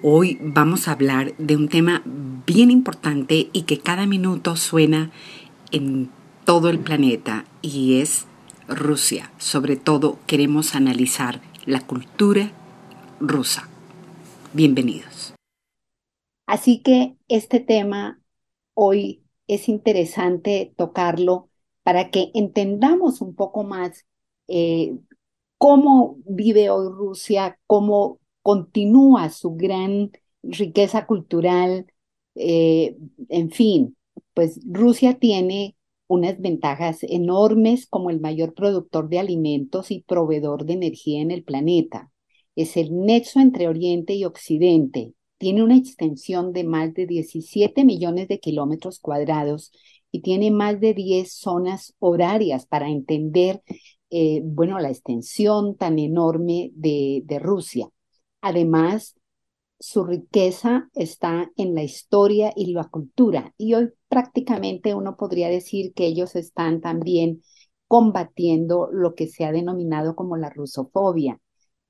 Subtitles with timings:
[0.00, 2.04] Hoy vamos a hablar de un tema
[2.46, 5.10] bien importante y que cada minuto suena
[5.72, 6.08] en
[6.44, 8.28] todo el planeta y es
[8.68, 9.32] Rusia.
[9.38, 12.52] Sobre todo queremos analizar la cultura
[13.18, 13.68] rusa.
[14.52, 15.34] Bienvenidos.
[16.46, 18.20] Así que este tema
[18.74, 21.48] hoy es interesante tocarlo
[21.82, 24.06] para que entendamos un poco más
[24.46, 24.96] eh,
[25.58, 30.10] cómo vive hoy Rusia, cómo continúa su gran
[30.42, 31.86] riqueza cultural,
[32.34, 32.96] eh,
[33.28, 33.96] en fin,
[34.34, 40.74] pues Rusia tiene unas ventajas enormes como el mayor productor de alimentos y proveedor de
[40.74, 42.10] energía en el planeta.
[42.56, 45.14] Es el nexo entre Oriente y Occidente.
[45.38, 49.70] Tiene una extensión de más de 17 millones de kilómetros cuadrados
[50.10, 53.62] y tiene más de 10 zonas horarias para entender,
[54.10, 57.88] eh, bueno, la extensión tan enorme de, de Rusia.
[58.40, 59.16] Además,
[59.80, 63.54] su riqueza está en la historia y la cultura.
[63.58, 67.42] Y hoy prácticamente uno podría decir que ellos están también
[67.88, 71.40] combatiendo lo que se ha denominado como la rusofobia.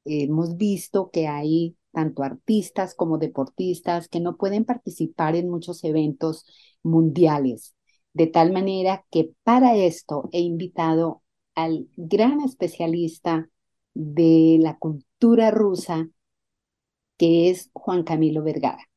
[0.04, 6.44] Hemos visto que hay tanto artistas como deportistas que no pueden participar en muchos eventos
[6.82, 7.74] mundiales.
[8.12, 11.22] De tal manera que para esto he invitado
[11.54, 13.48] al gran especialista
[13.94, 16.08] de la cultura rusa,
[17.18, 18.88] que es Juan Camilo Vergara.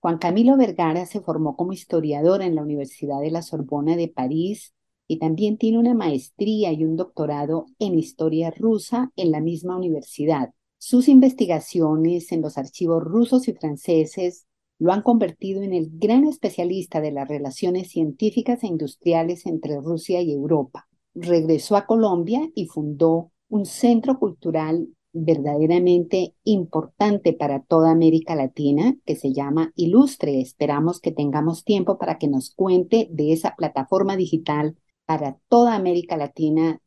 [0.00, 4.72] Juan Camilo Vergara se formó como historiador en la Universidad de la Sorbona de París
[5.08, 10.50] y también tiene una maestría y un doctorado en historia rusa en la misma universidad.
[10.78, 14.46] Sus investigaciones en los archivos rusos y franceses
[14.78, 20.20] lo han convertido en el gran especialista de las relaciones científicas e industriales entre Rusia
[20.20, 20.86] y Europa.
[21.14, 24.88] Regresó a Colombia y fundó un centro cultural
[25.24, 30.40] verdaderamente importante para toda América Latina que se llama Ilustre.
[30.40, 36.16] Esperamos que tengamos tiempo para que nos cuente de esa plataforma digital para toda América
[36.16, 36.80] Latina,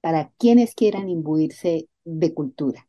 [0.00, 2.88] para quienes quieran imbuirse de cultura.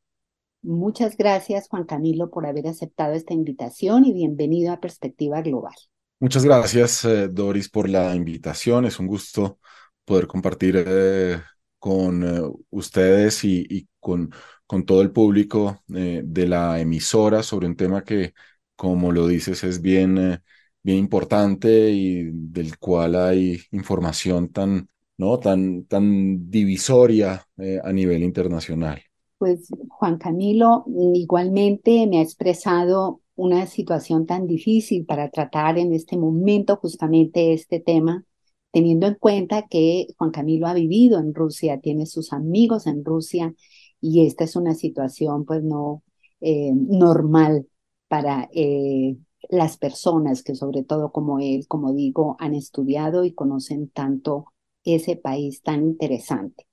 [0.63, 5.73] Muchas gracias, Juan Camilo, por haber aceptado esta invitación y bienvenido a Perspectiva Global.
[6.19, 8.85] Muchas gracias, eh, Doris, por la invitación.
[8.85, 9.57] Es un gusto
[10.05, 11.41] poder compartir eh,
[11.79, 14.31] con eh, ustedes y, con
[14.71, 18.33] con todo el público eh, de la emisora sobre un tema que,
[18.77, 20.39] como lo dices, es bien, eh,
[20.81, 24.87] bien importante y del cual hay información tan,
[25.17, 25.39] ¿no?
[25.39, 29.01] tan, tan divisoria eh, a nivel internacional.
[29.39, 36.15] Pues Juan Camilo igualmente me ha expresado una situación tan difícil para tratar en este
[36.15, 38.23] momento justamente este tema,
[38.71, 43.53] teniendo en cuenta que Juan Camilo ha vivido en Rusia, tiene sus amigos en Rusia
[44.01, 46.03] y esta es una situación pues no
[46.41, 47.67] eh, normal
[48.07, 49.15] para eh,
[49.49, 54.45] las personas que sobre todo como él, como digo, han estudiado y conocen tanto
[54.83, 56.65] ese país tan interesante.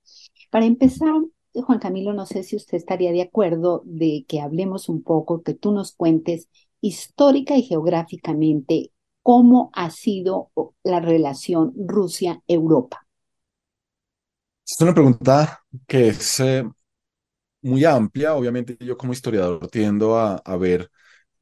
[0.49, 1.13] Para empezar,
[1.53, 5.53] Juan Camilo, no sé si usted estaría de acuerdo de que hablemos un poco, que
[5.53, 6.49] tú nos cuentes
[6.81, 8.91] histórica y geográficamente
[9.21, 10.51] cómo ha sido
[10.83, 13.05] la relación Rusia-Europa.
[14.65, 16.39] Es una pregunta que es
[17.61, 18.35] muy amplia.
[18.35, 20.89] Obviamente yo como historiador tiendo a, a ver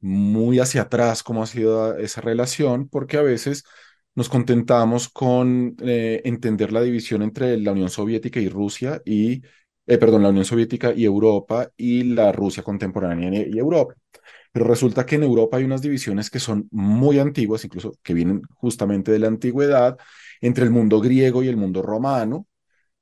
[0.00, 3.64] muy hacia atrás cómo ha sido esa relación, porque a veces
[4.14, 9.42] nos contentamos con eh, entender la división entre la Unión Soviética y Rusia y,
[9.86, 13.94] eh, perdón, la Unión Soviética y Europa y la Rusia contemporánea y Europa.
[14.52, 18.42] Pero resulta que en Europa hay unas divisiones que son muy antiguas, incluso que vienen
[18.54, 19.98] justamente de la antigüedad,
[20.40, 22.46] entre el mundo griego y el mundo romano,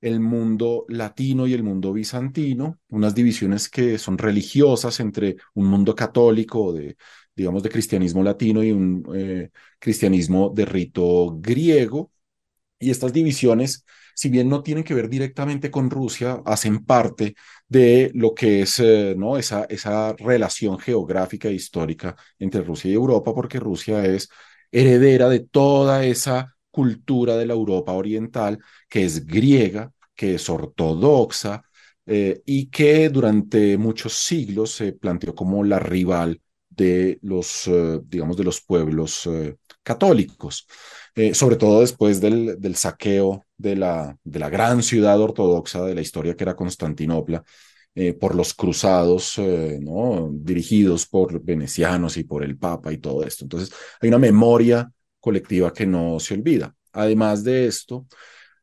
[0.00, 5.94] el mundo latino y el mundo bizantino, unas divisiones que son religiosas entre un mundo
[5.94, 6.96] católico de,
[7.34, 12.12] digamos, de cristianismo latino y un eh, cristianismo de rito griego,
[12.78, 13.84] Y estas divisiones,
[14.14, 17.34] si bien no tienen que ver directamente con Rusia, hacen parte
[17.68, 19.38] de lo que es eh, ¿no?
[19.38, 24.28] esa, esa relación geográfica e histórica entre Rusia y Europa, porque Rusia es
[24.70, 31.62] heredera de toda esa cultura de la Europa oriental, que es griega, que es ortodoxa,
[32.04, 36.38] eh, y que durante muchos siglos se planteó como la rival
[36.68, 39.26] de los, eh, digamos, de los pueblos
[39.82, 40.66] católicos.
[41.14, 45.94] Eh, sobre todo después del, del saqueo de la, de la, gran ciudad ortodoxa de
[45.94, 47.42] la historia que era Constantinopla,
[48.20, 49.38] por los cruzados,
[49.80, 50.28] ¿no?
[50.30, 53.44] dirigidos por venecianos y por el Papa y todo esto.
[53.46, 54.92] Entonces, hay una memoria
[55.26, 56.72] colectiva que no se olvida.
[56.92, 58.06] Además de esto,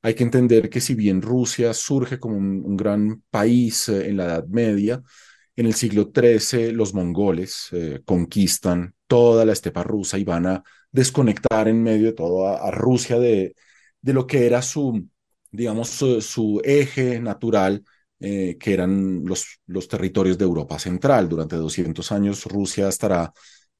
[0.01, 4.45] hay que entender que si bien Rusia surge como un, gran país en la Edad
[4.47, 5.01] Media,
[5.57, 7.69] en el siglo XIII los mongoles
[8.05, 13.19] conquistan toda la estepa rusa y van a desconectar en medio de todo a, Rusia
[13.19, 13.55] de,
[14.01, 15.07] de, lo que era su,
[15.51, 17.83] digamos, su, eje natural,
[18.19, 21.27] eh, que eran los, los territorios de Europa Central.
[21.29, 23.33] Durante 200 años Rusia estará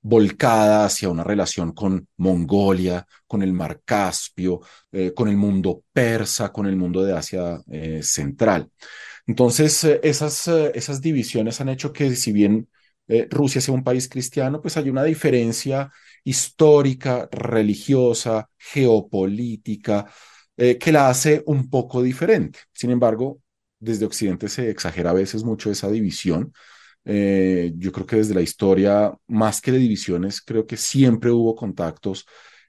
[0.04, 4.62] volcada hacia una relación con Mongolia, con el Mar Caspio,
[4.92, 8.70] eh, con el mundo persa, con el mundo de Asia eh, Central.
[9.26, 12.68] Entonces, esas, esas divisiones han hecho que si bien
[13.30, 15.92] Rusia sea un país cristiano, pues hay una diferencia
[16.24, 20.08] histórica, religiosa, geopolítica,
[20.58, 22.60] eh, que la hace un poco diferente.
[22.72, 23.42] Sin embargo,
[23.80, 26.54] desde Occidente se exagera a veces mucho esa división.
[27.06, 31.56] Eh, yo creo que desde la historia, más que de divisiones, creo que siempre hubo
[31.56, 32.26] contactos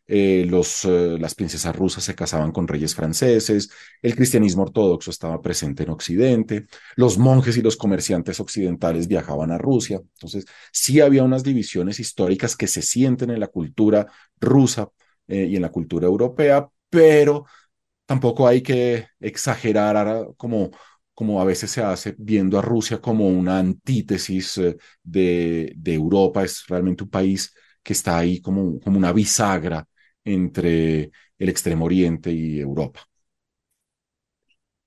[0.07, 3.71] eh, eh, las princesas rusas se casaban con reyes franceses,
[4.03, 6.67] el cristianismo ortodoxo estaba presente en Occidente,
[6.97, 10.01] los monjes y los comerciantes occidentales viajaban a Rusia.
[10.15, 14.07] Entonces, sí había unas divisiones históricas que se sienten en la cultura
[14.41, 14.91] rusa
[15.27, 17.47] y en la cultura europea, pero
[18.07, 20.71] tampoco hay que exagerar como,
[21.15, 24.61] como a veces se hace, viendo a Rusia como una antítesis
[25.03, 26.43] de, de Europa.
[26.45, 29.87] Es realmente un país que está ahí como, como una bisagra
[30.25, 33.01] entre el Extremo Oriente y Europa.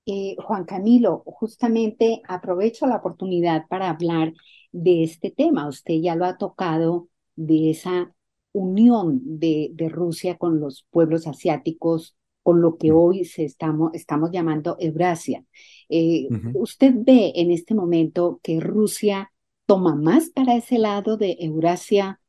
[0.06, 4.32] Eh, Juan Camilo, justamente aprovecho la oportunidad para hablar
[4.72, 5.68] de este tema.
[5.68, 8.14] Usted ya lo ha tocado de esa
[8.52, 12.16] unión de, de Rusia con los pueblos asiáticos,
[12.48, 15.44] con lo que hoy se estamos, estamos llamando Eurasia.
[15.90, 19.30] Eh, ¿Usted ve en este momento que Rusia
[19.66, 22.22] toma más para ese lado de Eurasia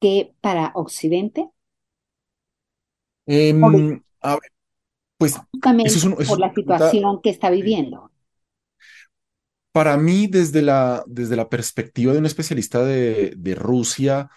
[0.00, 1.48] que para Occidente?
[3.26, 3.54] Eh,
[4.22, 4.50] a ver,
[5.18, 5.38] pues
[5.84, 8.10] eso por la situación que está viviendo.
[9.70, 14.30] Para mí, desde la, desde la perspectiva de un especialista de, de Rusia,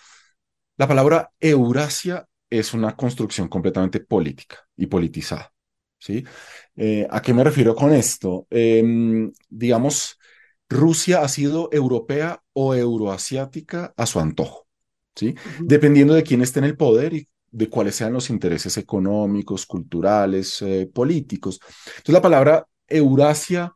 [0.78, 5.52] la palabra Eurasia es una construcción completamente política y politizada.
[5.98, 6.24] ¿sí?
[6.76, 8.48] Eh, ¿A qué me refiero con esto?
[8.50, 8.84] Eh,
[9.50, 10.20] digamos,
[10.70, 14.68] Rusia ha sido europea o euroasiática a su antojo,
[15.16, 15.36] ¿sí?
[15.60, 20.62] Dependiendo de quién esté en el poder y de cuáles sean los intereses económicos, culturales,
[20.62, 21.60] eh, políticos.
[21.88, 23.74] Entonces la palabra Eurasia,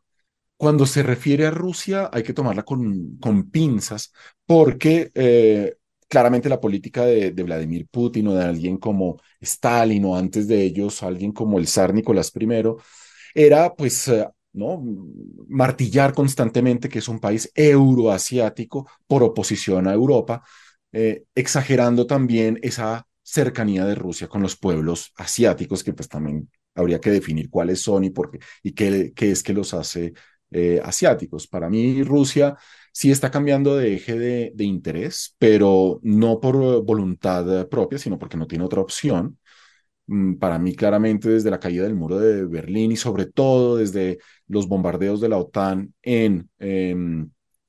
[0.56, 4.12] cuando se refiere a Rusia, hay que tomarla con, con pinzas,
[4.44, 5.76] porque eh,
[6.10, 11.02] claramente la política de, Vladimir Putin o de alguien como Stalin o antes de ellos
[11.02, 12.48] alguien como el zar Nicolás I,
[13.34, 14.08] era pues...
[14.08, 14.82] Eh, ¿no?
[15.48, 20.42] martillar constantemente que es un país euroasiático por oposición a Europa,
[21.36, 27.10] exagerando también esa cercanía de Rusia con los pueblos asiáticos, que pues también habría que
[27.10, 30.14] definir cuáles son y por qué, y qué, qué es que los hace
[30.50, 31.46] eh, asiáticos.
[31.46, 32.56] Para mí, Rusia
[32.92, 38.46] sí está cambiando de eje de, interés, pero no por voluntad propia, sino porque no
[38.46, 39.38] tiene otra opción.
[40.06, 44.18] Mm, para mí, claramente, desde la caída del muro de Berlín y sobre todo desde
[44.48, 46.50] los bombardeos de la OTAN en,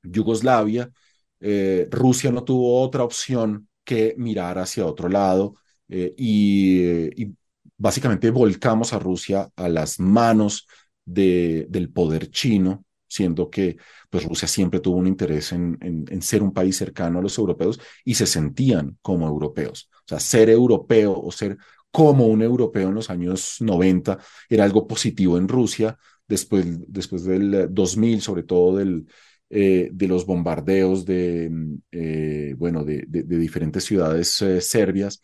[0.04, 0.92] Yugoslavia,
[1.40, 5.56] eh, Rusia no tuvo otra opción que mirar hacia otro lado
[5.90, 7.34] eh, y,
[7.78, 10.68] básicamente volcamos a Rusia a las manos
[11.06, 13.78] de, del poder chino, siendo que
[14.10, 17.80] pues, Rusia siempre tuvo un interés en, en, ser un país cercano a los europeos
[18.06, 19.90] y se sentían como europeos.
[20.00, 21.58] O sea, ser europeo o ser
[21.92, 24.18] como un europeo en los años 90
[24.50, 29.06] era algo positivo en Rusia, después, después del 2000, sobre todo del,
[29.50, 35.22] eh, de los bombardeos de, mm, eh, bueno, de, de, diferentes ciudades eh, serbias,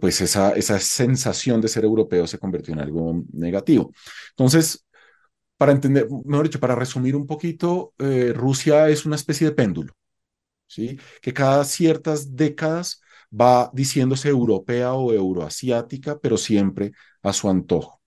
[0.00, 3.92] pues esa, esa sensación de ser europeo se convirtió en algo negativo.
[4.30, 4.83] Entonces,
[5.56, 9.92] para entender, mejor dicho, para resumir un poquito, Rusia es una especie de péndulo,
[10.66, 10.98] ¿sí?
[11.22, 16.92] Que cada ciertas décadas va diciéndose europea o euroasiática, pero siempre
[17.22, 18.00] a su antojo.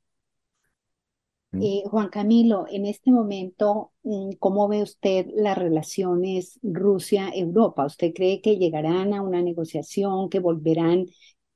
[1.52, 1.62] ¿Mm?
[1.62, 7.86] Eh, Juan Camilo, en este momento, mm, ¿cómo ve usted las relaciones Rusia-Europa?
[7.86, 11.06] ¿Usted cree que llegarán a una negociación, que volverán,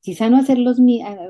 [0.01, 0.79] quizá no hacer, los,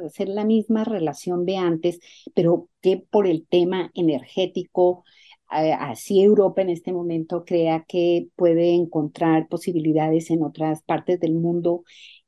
[0.06, 2.00] hacer la misma relación de antes,
[2.34, 5.04] pero que por el tema energético,
[5.52, 11.84] así Europa en este momento crea que puede encontrar posibilidades en otras partes del mundo?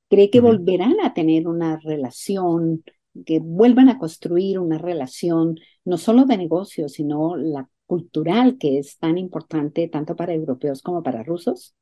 [0.10, 2.84] ¿Cree que volverán a tener una relación
[3.26, 8.98] que vuelvan a construir una relación no solo de negocios, sino la cultural, que es
[8.98, 11.76] tan importante tanto para europeos como para rusos?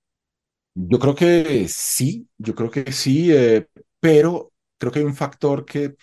[0.74, 3.68] Yo creo que sí, yo creo que sí, eh,
[4.00, 5.96] pero creo que hay un factor que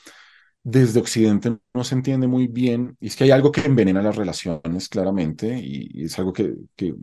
[0.63, 4.17] desde Occidente no se entiende muy bien, y es que hay algo que envenena las
[4.17, 6.55] relaciones claramente, y, es algo que,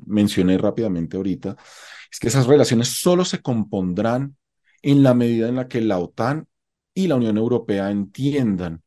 [0.05, 1.55] mencioné rápidamente ahorita,
[2.11, 4.37] es que esas relaciones solo se compondrán
[4.83, 6.47] en la medida en la que la OTAN
[6.93, 8.83] y la Unión Europea entiendan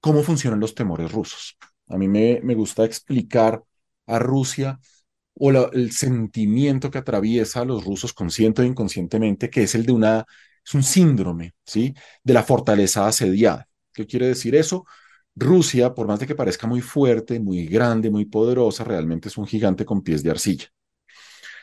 [0.00, 1.58] cómo funcionan los temores rusos.
[1.88, 3.62] A mí me gusta explicar
[4.06, 4.78] a Rusia
[5.34, 9.92] o el sentimiento que atraviesa a los rusos consciente o inconscientemente, que es el de
[9.92, 10.24] una,
[10.64, 11.94] es un síndrome, ¿sí?
[12.22, 13.66] De la fortaleza asediada.
[13.92, 14.84] ¿Qué quiere decir eso?
[15.34, 19.46] Rusia, por más de que parezca muy fuerte, muy grande, muy poderosa, realmente es un
[19.46, 20.66] gigante con pies de arcilla.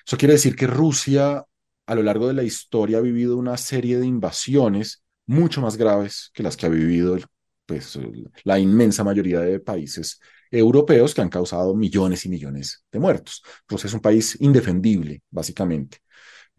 [0.05, 1.43] Eso quiere decir que Rusia,
[1.85, 6.31] a lo largo de la historia, ha vivido una serie de invasiones mucho más graves
[6.33, 7.17] que las que ha vivido
[7.65, 7.99] pues,
[8.43, 10.19] la inmensa mayoría de países
[10.51, 13.43] europeos que han causado millones y millones de muertos.
[13.67, 15.97] Rusia es un país indefendible, básicamente.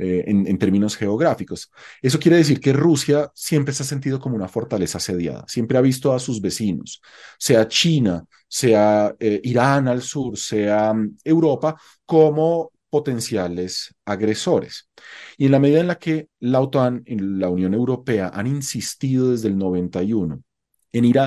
[0.00, 1.72] Eh, en, en, términos geográficos.
[2.00, 5.80] Eso quiere decir que Rusia siempre se ha sentido como una fortaleza asediada, siempre ha
[5.80, 7.02] visto a sus vecinos,
[7.36, 11.74] sea China, sea eh, Irán al sur, sea um, Europa,
[12.06, 14.88] como potenciales agresores.
[15.36, 19.32] Y en la medida en la que la OTAN y la Unión Europea han insistido
[19.32, 20.44] desde el 91
[20.92, 21.18] en ir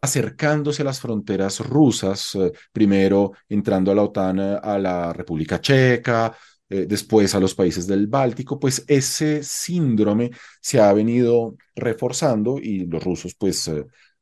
[0.00, 5.60] acercándose a las fronteras rusas, eh, primero entrando a la OTAN eh, a la República
[5.60, 6.36] Checa,
[6.68, 10.30] eh, después a los países del Báltico, pues ese síndrome
[10.60, 13.68] se ha venido reforzando y los rusos pues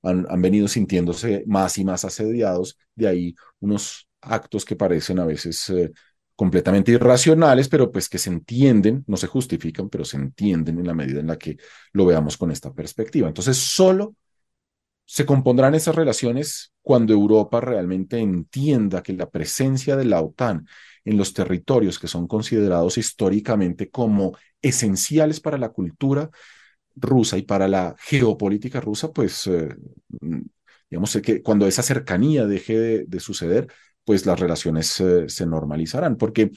[0.02, 5.26] han, han venido sintiéndose más y más asediados, de ahí unos actos que parecen a
[5.26, 5.72] veces
[6.34, 10.94] completamente irracionales, pero pues que se entienden, no se justifican, pero se entienden en la
[10.94, 11.58] medida en la que
[11.92, 13.28] lo veamos con esta perspectiva.
[13.28, 14.14] Entonces, solo
[15.10, 20.68] se compondrán esas relaciones cuando Europa realmente entienda que la presencia de la OTAN
[21.04, 26.30] en los territorios que son considerados históricamente como esenciales para la cultura
[26.94, 29.74] rusa y para la geopolítica rusa, pues eh,
[30.88, 33.66] digamos que cuando esa cercanía deje de suceder,
[34.04, 36.18] pues las relaciones eh, se normalizarán.
[36.18, 36.52] Porque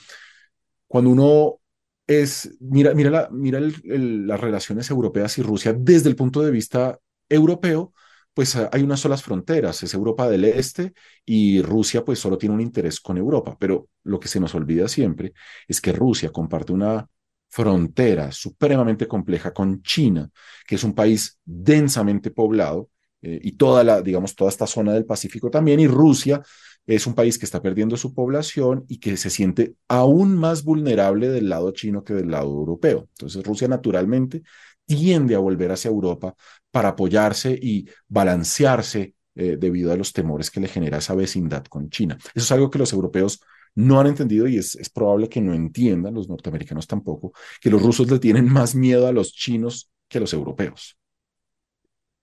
[0.85, 1.59] cuando uno
[2.05, 6.99] es, mira, mira, la, mira las relaciones europeas y Rusia desde el punto de vista
[7.29, 7.93] europeo,
[8.33, 10.93] pues hay unas solas fronteras, es Europa del Este
[11.25, 14.87] y Rusia pues solo tiene un interés con Europa, pero lo que se nos olvida
[14.87, 15.33] siempre
[15.67, 17.07] es que Rusia comparte una
[17.49, 20.29] frontera supremamente compleja con China,
[20.67, 22.89] que es un país densamente poblado
[23.21, 26.41] eh, y toda la, digamos, toda esta zona del Pacífico también, y Rusia
[26.85, 31.29] es un país que está perdiendo su población y que se siente aún más vulnerable
[31.29, 33.07] del lado chino que del lado europeo.
[33.11, 34.41] Entonces Rusia naturalmente
[34.85, 36.35] tiende a volver hacia Europa
[36.71, 41.89] para apoyarse y balancearse eh, debido a los temores que le genera esa vecindad con
[41.89, 42.17] China.
[42.35, 43.41] Eso es algo que los europeos
[43.75, 47.81] no han entendido y es, es probable que no entiendan, los norteamericanos tampoco, que los
[47.81, 50.97] rusos le tienen más miedo a los chinos que a los europeos.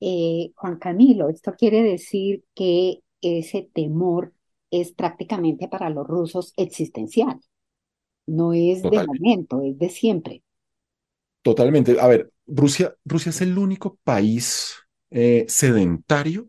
[0.00, 4.32] Eh, Juan Camilo, esto quiere decir que ese temor
[4.70, 7.40] es prácticamente para los rusos existencial.
[8.26, 10.42] No es de momento, es de siempre.
[11.42, 11.98] Totalmente.
[12.00, 14.74] A ver, Rusia, Rusia es el único país
[15.10, 16.48] eh, sedentario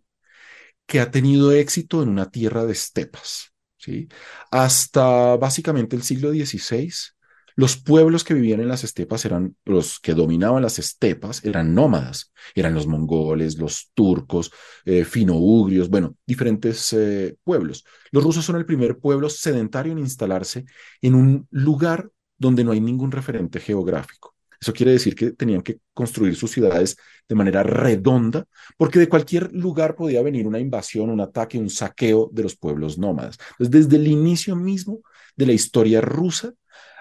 [0.88, 3.54] que ha tenido éxito en una tierra de estepas.
[3.78, 4.10] ¿sí?
[4.52, 7.14] Hasta básicamente el siglo XVI,
[7.56, 12.34] los pueblos que vivían en las estepas eran los que dominaban las estepas, eran nómadas,
[12.56, 14.52] eran los mongoles, los turcos,
[14.86, 17.86] eh, finougrios, bueno, diferentes eh, pueblos.
[18.12, 20.66] Los rusos son el primer pueblo sedentario en instalarse
[21.02, 24.31] en un lugar donde no hay ningún referente geográfico.
[24.62, 26.96] Eso quiere decir que tenían que construir sus ciudades
[27.28, 28.46] de manera redonda,
[28.78, 33.00] porque de cualquier lugar podía venir una invasión, un ataque, un saqueo de los pueblos
[33.00, 33.40] nómadas.
[33.52, 35.00] Entonces, desde el inicio mismo
[35.36, 36.54] de la historia rusa,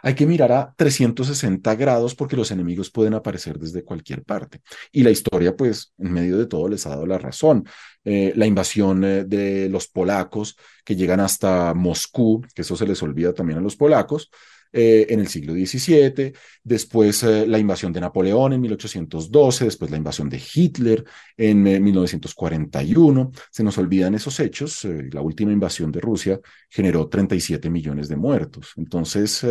[0.02, 4.62] hay que mirar a 360 grados porque los enemigos pueden aparecer desde cualquier parte.
[4.90, 7.64] Y la historia, pues, en medio de todo les ha dado la razón.
[8.04, 13.02] Eh, la invasión eh, de los polacos que llegan hasta Moscú, que eso se les
[13.02, 14.30] olvida también a los polacos,
[14.72, 19.96] eh, en el siglo XVII, después eh, la invasión de Napoleón en 1812, después la
[19.96, 21.04] invasión de Hitler
[21.36, 23.32] en 1941.
[23.50, 24.86] Se nos olvidan esos hechos.
[25.10, 28.72] la última invasión de Rusia generó 37 millones de muertos.
[28.76, 29.44] Entonces,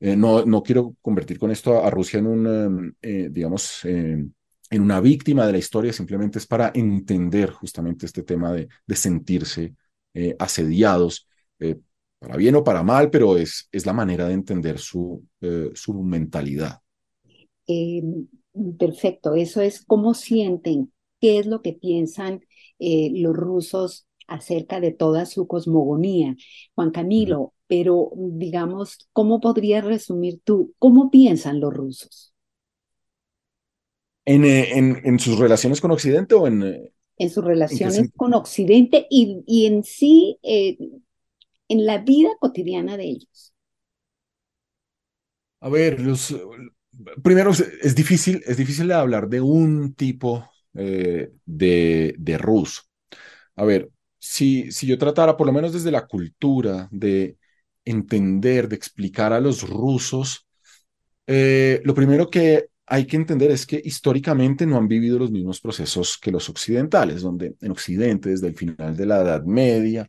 [0.00, 4.34] no, no quiero convertir con esto a, Rusia en un, digamos, en
[4.70, 9.74] una víctima de la historia, simplemente es para entender justamente este tema de, de sentirse
[10.38, 11.26] asediados
[12.18, 15.94] para bien o para mal, pero es, es la manera de entender su, eh, su
[16.02, 16.80] mentalidad.
[17.66, 18.02] Eh,
[18.78, 22.40] perfecto, eso es cómo sienten, qué es lo que piensan
[22.78, 26.36] eh, los rusos acerca de toda su cosmogonía.
[26.74, 32.34] Juan Camilo, pero digamos, ¿cómo podrías resumir tú cómo piensan los rusos?
[34.24, 36.90] ¿En, en, en sus relaciones con Occidente o en...
[37.16, 40.38] En sus relaciones con Occidente y, y en sí
[41.68, 43.52] en la vida cotidiana de ellos?
[45.60, 46.34] A ver, los,
[47.22, 52.82] primero es difícil, es difícil hablar de un tipo eh, de, de ruso.
[53.56, 57.38] A ver, si, si yo tratara, por lo menos desde la cultura, de
[57.84, 60.46] entender, de explicar a los rusos,
[61.26, 65.60] eh, lo primero que hay que entender es que históricamente no han vivido los mismos
[65.60, 70.08] procesos que los occidentales, donde en Occidente, desde el final de la Edad Media,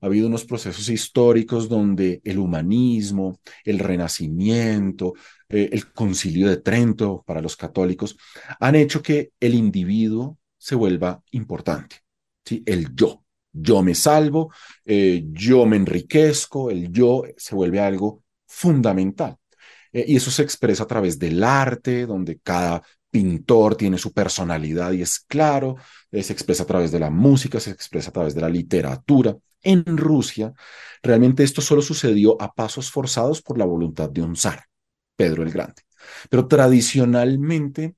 [0.00, 5.14] ha habido unos procesos históricos donde el humanismo, el renacimiento,
[5.48, 8.16] eh, el concilio de Trento para los católicos,
[8.58, 11.96] han hecho que el individuo se vuelva importante.
[12.44, 12.62] ¿sí?
[12.66, 13.22] El yo.
[13.52, 14.52] Yo me salvo,
[14.84, 19.36] eh, yo me enriquezco, el yo se vuelve algo fundamental.
[19.92, 24.92] Eh, y eso se expresa a través del arte, donde cada pintor tiene su personalidad
[24.92, 25.74] y es claro,
[26.12, 29.84] se expresa a través de la música, se expresa a través de la literatura en
[29.96, 30.52] Rusia,
[31.02, 34.64] realmente esto solo sucedió a pasos forzados por la voluntad de un zar,
[35.16, 35.82] Pedro el Grande.
[36.30, 37.94] Pero tradicionalmente,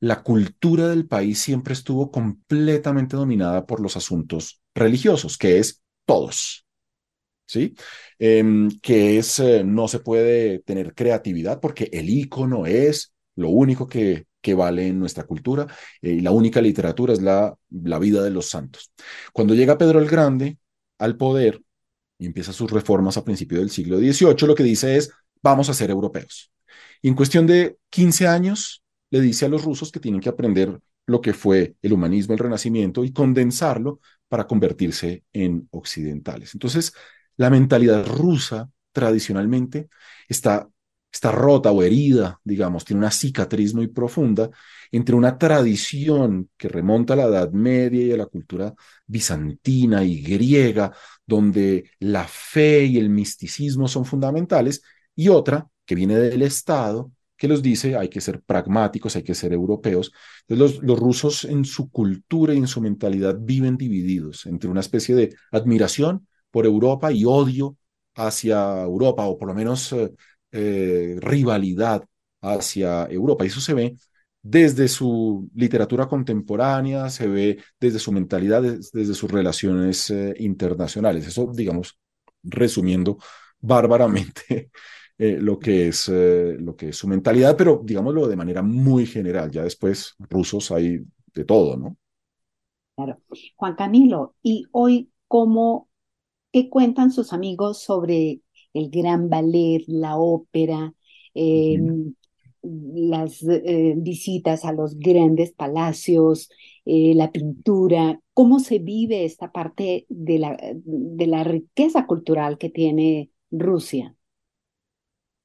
[0.00, 6.64] la cultura del país siempre estuvo completamente dominada por los asuntos religiosos, que es todos.
[7.48, 7.74] ¿Sí?
[8.18, 13.86] Em, que es, eh, no se puede tener creatividad porque el icono es lo único
[13.86, 15.66] que, que vale en nuestra cultura
[16.02, 18.92] eh, y la única literatura es la, la vida de los santos.
[19.32, 20.58] Cuando llega Pedro el Grande,
[20.98, 21.62] al poder
[22.18, 25.10] y empieza sus reformas a principios del siglo XVIII, lo que dice es,
[25.42, 26.50] vamos a ser europeos.
[27.02, 30.80] Y en cuestión de 15 años, le dice a los rusos que tienen que aprender
[31.06, 36.54] lo que fue el humanismo, el renacimiento, y condensarlo para convertirse en occidentales.
[36.54, 36.92] Entonces,
[37.36, 39.88] la mentalidad rusa tradicionalmente
[40.28, 40.68] está
[41.16, 44.50] está rota o herida, digamos, tiene una cicatriz muy profunda
[44.92, 48.74] entre una tradición que remonta a la Edad Media y a la cultura
[49.06, 50.92] bizantina y griega,
[51.26, 54.82] donde la fe y el misticismo son fundamentales,
[55.14, 59.34] y otra que viene del Estado, que los dice hay que ser pragmáticos, hay que
[59.34, 60.12] ser europeos.
[60.48, 65.14] Entonces los, rusos en su cultura y en su mentalidad viven divididos entre una especie
[65.14, 67.76] de admiración por Europa y odio
[68.14, 70.12] hacia Europa, o por lo menos eh,
[70.58, 72.02] eh, rivalidad
[72.40, 73.44] hacia Europa.
[73.44, 73.96] Y eso se ve
[74.42, 81.26] desde su literatura contemporánea, se ve desde su mentalidad, desde, sus relaciones eh, internacionales.
[81.26, 81.98] Eso, digamos,
[82.42, 83.18] resumiendo
[83.60, 84.70] bárbaramente
[85.18, 89.50] eh, lo, que es, lo que es su mentalidad, pero digámoslo de manera muy general.
[89.50, 91.00] Ya después, rusos hay
[91.34, 91.98] de todo, ¿no?
[92.96, 93.20] Claro.
[93.56, 95.90] Juan Camilo, ¿y hoy cómo,
[96.50, 98.40] qué cuentan sus amigos sobre
[98.78, 100.94] el gran ballet, la ópera,
[101.34, 102.14] em,
[102.62, 106.50] las eh, visitas a los grandes palacios,
[106.84, 112.70] eh, la pintura, cómo se vive esta parte de la, de la riqueza cultural que
[112.70, 114.16] tiene Rusia.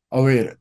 [0.10, 0.60] A ver,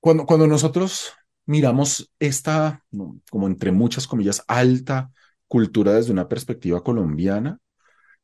[0.00, 1.12] cuando, cuando nosotros
[1.46, 2.84] miramos esta,
[3.30, 5.12] como entre muchas comillas, alta
[5.48, 7.58] cultura desde una perspectiva colombiana,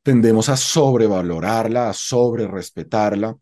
[0.02, 3.36] tendemos a sobrevalorarla, a sobrerespetarla.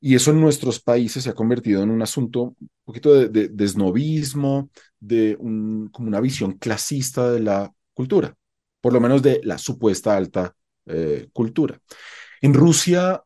[0.00, 3.48] Y eso en nuestros países se ha convertido en un asunto un poquito de, de,
[5.00, 8.34] de un, como una visión clasista de la cultura,
[8.80, 10.54] por lo menos de la supuesta alta
[10.86, 11.80] eh, cultura.
[12.40, 13.22] En Rusia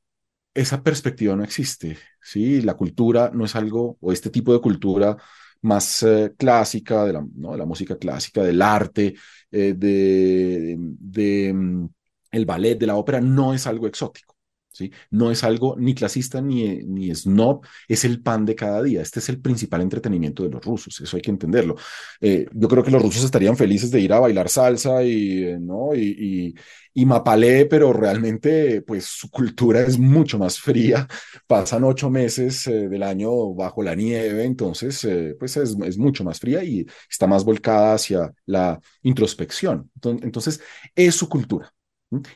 [0.55, 2.63] esa perspectiva no existe, ¿sí?
[2.63, 5.17] La cultura no es algo, o este tipo de cultura
[5.63, 7.53] más eh, clásica, de la, ¿no?
[7.53, 9.15] de la música clásica, del arte,
[9.51, 11.87] eh, de, de, mm,
[12.35, 14.35] el ballet, de la ópera, no es algo exótico.
[14.75, 14.93] ¿sí?
[15.11, 19.01] No es algo ni clasista ni, ni snob, es el pan de cada día.
[19.03, 21.77] Este es el principal entretenimiento de los rusos, eso hay que entenderlo.
[22.21, 25.59] Eh, yo creo que los rusos estarían felices de ir a bailar salsa y, eh,
[25.61, 25.95] ¿no?
[25.95, 26.55] y,
[26.93, 31.07] y, mapalé, pero realmente pues su cultura es mucho más fría.
[31.47, 35.07] Pasan ocho meses eh, del año bajo la nieve, entonces
[35.39, 39.91] pues es, es mucho más fría y está más volcada hacia la introspección.
[40.03, 40.61] Entonces,
[40.95, 41.73] es su cultura.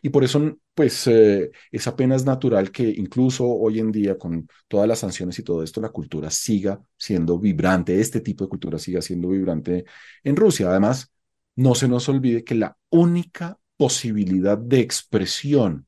[0.03, 4.89] Y por eso, pues, eh, es apenas natural que incluso hoy en día, con todas
[4.89, 9.03] las sanciones y todo esto, la cultura siga siendo vibrante, este tipo de cultura siga
[9.03, 9.85] siendo vibrante
[10.25, 10.71] en Rusia.
[10.71, 11.13] Además,
[11.57, 15.87] no se nos olvide que la única posibilidad de expresión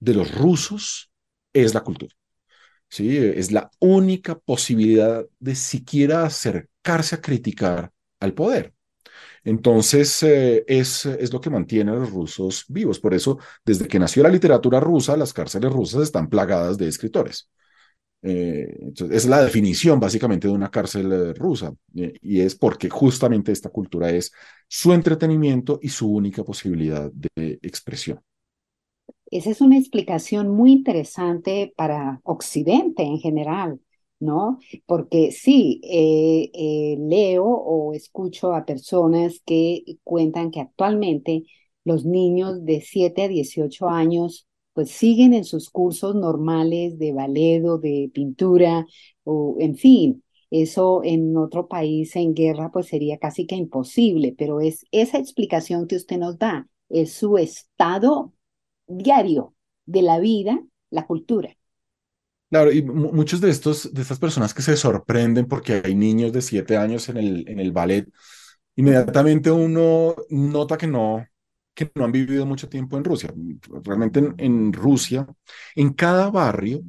[0.00, 1.10] de los rusos
[1.52, 2.14] es la cultura.
[2.88, 3.16] ¿sí?
[3.16, 8.74] Es la única posibilidad de siquiera acercarse a criticar al poder.
[9.44, 13.00] Entonces, eh, es, es lo que mantiene a los rusos vivos.
[13.00, 17.48] Por eso, desde que nació la literatura rusa, las cárceles rusas están plagadas de escritores.
[18.22, 23.70] Eh, es la definición básicamente de una cárcel eh, rusa y es porque justamente esta
[23.70, 24.30] cultura es
[24.68, 28.20] su entretenimiento y su única posibilidad de expresión.
[29.30, 33.80] Esa es una explicación muy interesante para Occidente en general,
[34.20, 34.58] ¿no?
[34.86, 41.44] Porque sí, eh, eh, leo o escucho a personas que cuentan que actualmente
[41.84, 47.60] los niños de 7 a 18 años pues siguen en sus cursos normales de ballet
[47.82, 48.86] de pintura
[49.24, 54.60] o en fin, eso en otro país en guerra pues sería casi que imposible, pero
[54.60, 58.32] es esa explicación que usted nos da, es su estado
[58.86, 59.54] diario
[59.86, 61.56] de la vida, la cultura.
[62.50, 66.42] Claro, y muchos de estos, de estas personas que se sorprenden porque hay niños de
[66.42, 68.08] siete años en el, en el ballet,
[68.76, 71.26] inmediatamente uno nota que no,
[71.74, 73.32] que no han vivido mucho tiempo en Rusia.
[73.84, 75.26] Realmente en, Rusia,
[75.76, 76.82] en cada barrio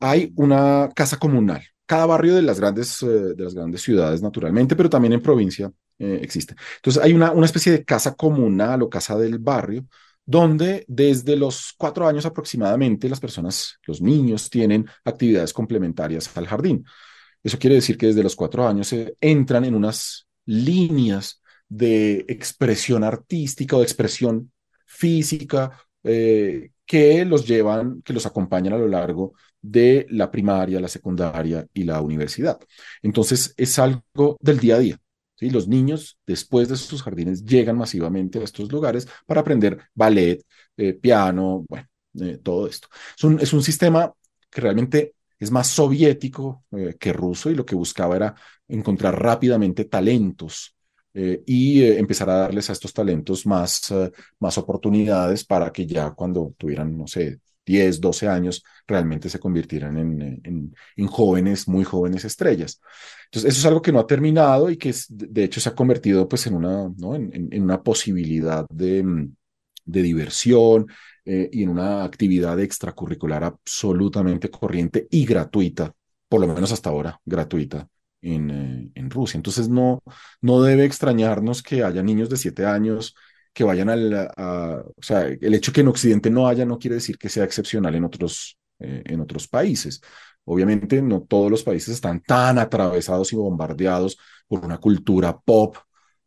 [0.00, 1.62] hay una casa comunal.
[1.86, 3.06] Cada barrio de las grandes, eh,
[3.36, 6.54] de las grandes ciudades, naturalmente, pero también en provincia eh, existe.
[6.76, 9.86] Entonces hay una, una especie de casa comunal o casa del barrio
[10.28, 16.84] donde desde los cuatro años aproximadamente las personas, los niños, tienen actividades complementarias al jardín.
[17.42, 23.04] Eso quiere decir que desde los cuatro años se entran en unas líneas de expresión
[23.04, 24.52] artística o de expresión
[24.84, 25.70] física
[26.04, 31.66] eh, que los llevan, que los acompañan a lo largo de la primaria, la secundaria
[31.72, 32.58] y la universidad.
[33.00, 34.98] Entonces es algo del día a día.
[35.40, 40.44] Los niños, después de sus jardines, llegan masivamente a estos lugares para aprender ballet,
[40.76, 41.86] eh, piano, bueno,
[42.20, 42.88] eh, todo esto.
[43.16, 44.12] Es un, es un, sistema
[44.50, 48.34] que realmente es más soviético eh, que ruso y lo que buscaba era
[48.66, 50.74] encontrar rápidamente talentos
[51.46, 53.92] y empezar a darles a estos talentos más,
[54.38, 59.98] más oportunidades para que ya cuando tuvieran, no sé, 10, 12 años, realmente se convirtieran
[59.98, 62.80] en, en, jóvenes, muy jóvenes estrellas.
[63.26, 66.26] Entonces, eso es algo que no ha terminado y que de hecho se ha convertido
[66.26, 67.14] pues en una, ¿no?
[67.14, 69.34] en, una posibilidad de, mm,
[69.84, 70.86] de diversión
[71.26, 75.92] eh, y en una actividad extracurricular absolutamente corriente y gratuita,
[76.26, 77.86] por lo menos hasta ahora, gratuita
[78.22, 79.36] en, eh, en Rusia.
[79.36, 80.02] Entonces, no,
[80.40, 83.14] no debe extrañarnos que haya niños de 7 años
[83.52, 87.18] que vayan al, o sea, el hecho que en Occidente no haya no quiere decir
[87.18, 90.00] que sea excepcional en otros, eh, en otros países.
[90.44, 95.76] Obviamente no todos los países están tan atravesados y bombardeados por una cultura pop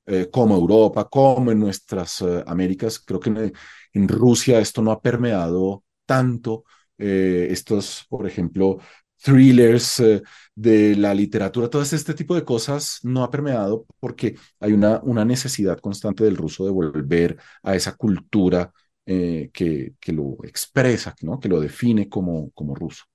[0.05, 2.99] eh, como Europa, como en nuestras eh, Américas.
[2.99, 3.53] Creo que en,
[3.93, 6.63] en, Rusia esto no ha permeado tanto.
[6.97, 8.77] estos, por ejemplo,
[9.23, 10.21] thrillers, eh,
[10.55, 15.25] de la literatura, todo este tipo de cosas no ha permeado porque hay una, una
[15.25, 18.71] necesidad constante del ruso de volver a esa cultura
[19.05, 21.39] eh, que, que, lo expresa, ¿no?
[21.39, 23.05] que lo define como, como ruso.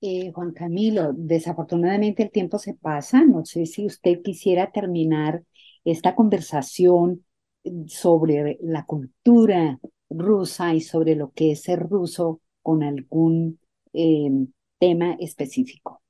[0.00, 3.24] Eh, Juan Camilo, desafortunadamente el tiempo se pasa.
[3.24, 5.42] No sé si usted quisiera terminar
[5.84, 7.24] esta conversación
[7.86, 13.58] sobre la cultura rusa y sobre lo que es ser ruso con algún
[14.78, 16.02] tema específico?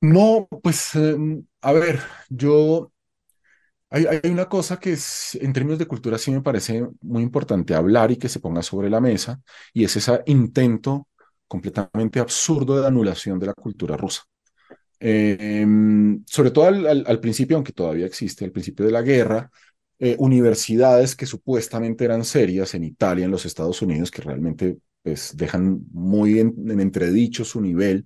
[0.00, 2.92] No, pues, em, a ver, yo,
[3.90, 7.74] hay, hay, una cosa que es, en términos de cultura sí me parece muy importante
[7.74, 9.40] hablar y que se ponga sobre la mesa,
[9.72, 11.08] y es ese intento
[11.46, 14.22] completamente absurdo de anulación de la cultura rusa.
[14.98, 19.50] Em, sobre todo al, principio, aunque todavía existe, al principio de la guerra,
[19.98, 25.36] eh, universidades que supuestamente eran serias en Italia, en los Estados Unidos, que realmente pues
[25.36, 28.04] dejan muy en, entredicho su nivel,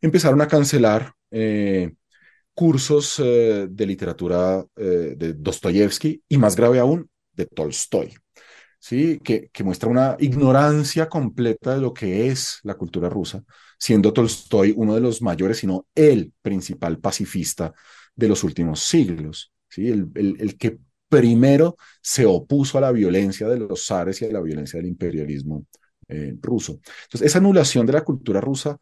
[0.00, 1.92] empezaron a cancelar eh,
[2.54, 8.14] cursos eh, de literatura eh, de Dostoyevsky y más grave aún, de Tolstoy.
[8.78, 9.20] ¿sí?
[9.22, 13.44] que, que muestra una ignorancia completa de lo que es la cultura rusa,
[13.78, 17.74] siendo Tolstoy uno de los mayores, sino el principal pacifista
[18.16, 19.88] de los últimos siglos, ¿sí?
[19.88, 24.32] el, el, el que primero se opuso a la violencia de los zares y a
[24.32, 25.66] la violencia del imperialismo
[26.10, 26.80] eh, ruso.
[27.04, 28.78] Entonces, esa anulación de la cultura rusa,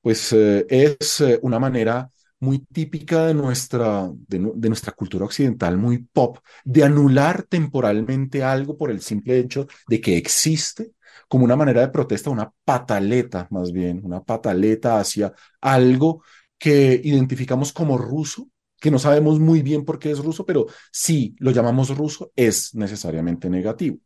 [0.00, 5.76] pues eh, es eh, una manera muy típica de nuestra, de, de, nuestra cultura occidental,
[5.76, 10.92] muy pop, de anular temporalmente algo por el simple hecho de que existe
[11.28, 16.24] como una manera de protesta, una pataleta más bien, una pataleta hacia algo
[16.58, 18.48] que identificamos como ruso,
[18.80, 22.74] que no sabemos muy bien por qué es ruso, pero si lo llamamos ruso, es
[22.74, 23.98] necesariamente negativo.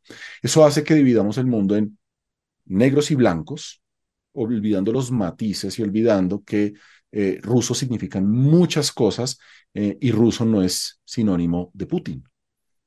[0.43, 1.99] Eso hace que dividamos el mundo en
[2.67, 3.83] negros y blancos,
[4.33, 6.75] olvidando los matices y olvidando que
[7.13, 9.39] eh, ruso significan muchas cosas
[9.73, 12.25] eh, y ruso no es sinónimo de Putin.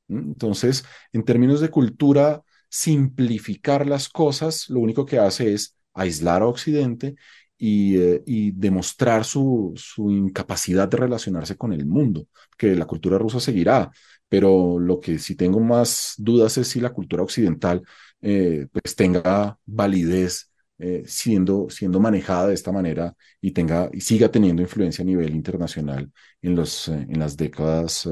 [0.10, 6.48] Entonces, en términos de cultura, simplificar las cosas lo único que hace es aislar a
[6.48, 7.16] Occidente
[7.58, 13.18] y, eh, y demostrar su, su, incapacidad de relacionarse con el mundo, que la cultura
[13.18, 13.92] rusa seguirá,
[14.30, 17.84] pero lo que sí tengo más dudas es si la cultura occidental
[18.22, 24.30] eh, pues tenga validez eh, siendo, siendo manejada de esta manera y, tenga, y siga
[24.30, 28.08] teniendo influencia a nivel internacional en, los, eh, en las décadas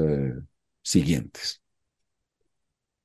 [0.82, 1.60] siguientes.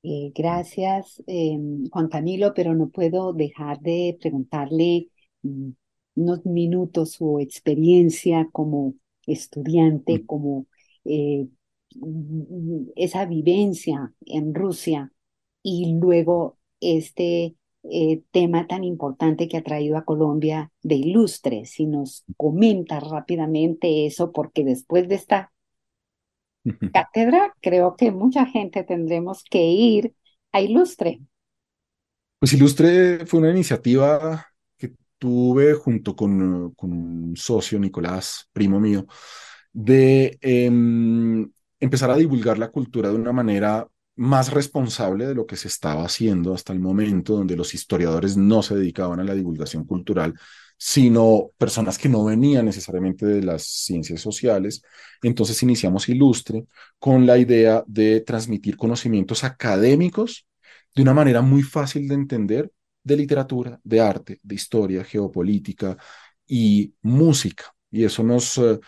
[0.02, 5.08] gracias, em, Juan Camilo, pero no puedo dejar de preguntarle
[5.42, 5.70] mm,
[6.16, 8.94] unos minutos su experiencia como
[9.26, 10.26] estudiante, mm.
[10.26, 10.66] como
[11.04, 11.44] mm,
[12.96, 15.12] esa vivencia en Rusia
[15.62, 17.56] y luego este
[17.90, 21.64] eh, tema tan importante que ha traído a Colombia de Ilustre.
[21.64, 25.52] Si nos comenta rápidamente eso, porque después de esta
[26.92, 30.14] cátedra, creo que mucha gente tendremos que ir
[30.52, 31.20] a Ilustre.
[32.38, 39.06] Pues Ilustre fue una iniciativa que tuve junto con, con un socio, Nicolás, primo mío,
[39.72, 40.70] de eh,
[41.80, 46.04] empezar a divulgar la cultura de una manera más responsable de lo que se estaba
[46.04, 50.34] haciendo hasta el momento, donde los historiadores no se dedicaban a la divulgación cultural,
[50.76, 54.82] sino personas que no venían necesariamente de las ciencias sociales.
[55.22, 56.66] Entonces iniciamos Ilustre
[56.98, 60.46] con la idea de transmitir conocimientos académicos
[60.94, 62.72] de una manera muy fácil de entender
[63.04, 65.96] de literatura, de arte, de historia, geopolítica
[66.46, 67.74] y música.
[67.90, 68.58] Y eso nos...
[68.58, 68.80] Uh,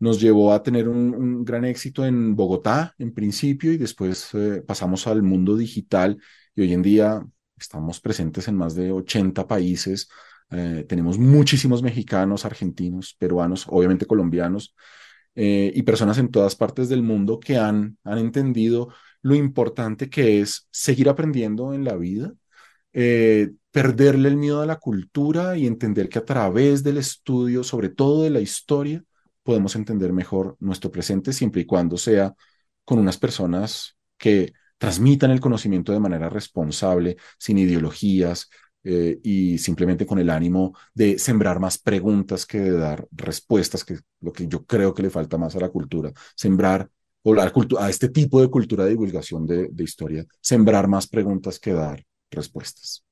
[0.00, 5.06] nos llevó a tener un, gran éxito en Bogotá en principio y después eh, pasamos
[5.06, 6.18] al mundo digital
[6.54, 7.24] y hoy en día
[7.56, 10.08] estamos presentes en más de 80 países.
[10.50, 14.74] Eh, tenemos muchísimos mexicanos, argentinos, peruanos, obviamente colombianos
[15.34, 18.88] eh, y personas en todas partes del mundo que han, han entendido
[19.22, 22.32] lo importante que es seguir aprendiendo en la vida,
[23.70, 28.24] perderle el miedo a la cultura y entender que a través del estudio, sobre todo
[28.24, 29.04] de la historia,
[29.42, 32.34] podemos entender mejor nuestro presente siempre y cuando sea
[32.84, 38.48] con unas personas que transmitan el conocimiento de manera responsable, sin ideologías
[38.82, 43.98] eh, y simplemente con el ánimo de sembrar más preguntas que de dar respuestas, que
[44.20, 46.88] lo que yo creo que le falta más a la cultura, sembrar
[47.22, 51.58] o la a este tipo de cultura de divulgación de, de historia, sembrar más preguntas
[51.58, 53.04] que dar respuestas.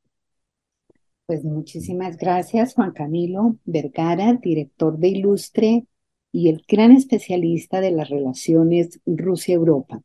[1.26, 5.86] Pues muchísimas gracias, Juan Camilo Vergara, director de Ilustre
[6.32, 10.02] y el gran especialista de las relaciones Rusia-Europa.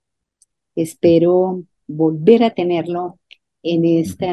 [0.75, 3.19] Espero volver a tenerlo
[3.62, 4.29] en este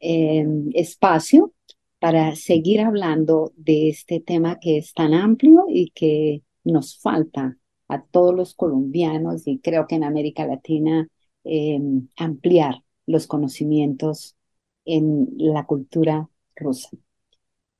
[0.00, 1.52] eh, espacio
[1.98, 7.56] para seguir hablando de este tema que es tan amplio y que nos falta
[7.88, 11.08] a todos los colombianos y creo que en América Latina
[11.44, 11.80] eh,
[12.16, 14.36] ampliar los conocimientos
[14.84, 16.90] en la cultura rusa.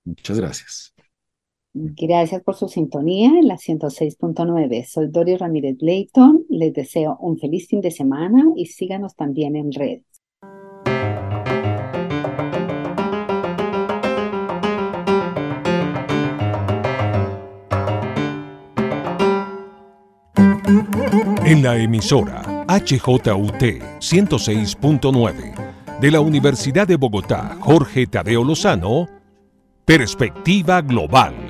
[0.05, 0.95] Muchas gracias.
[1.73, 4.85] Gracias por su sintonía en la 106.9.
[4.87, 6.45] Soy Doris Ramírez Leighton.
[6.49, 10.03] Les deseo un feliz fin de semana y síganos también en redes.
[21.45, 23.63] En la emisora HJUT
[24.01, 29.07] 106.9 de la Universidad de Bogotá, Jorge Tadeo Lozano,
[29.85, 31.50] Perspectiva Global